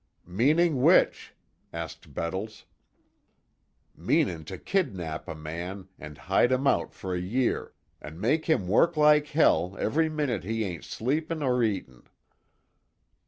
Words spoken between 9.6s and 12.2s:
every minute he ain't sleepin' or eatin'."